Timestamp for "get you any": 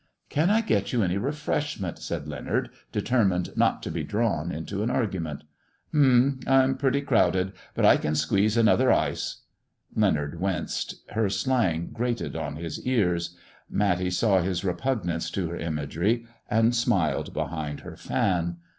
0.61-1.19